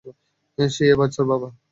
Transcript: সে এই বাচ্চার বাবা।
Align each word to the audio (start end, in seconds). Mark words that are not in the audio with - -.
সে 0.57 0.83
এই 0.85 0.97
বাচ্চার 0.99 1.25
বাবা। 1.31 1.47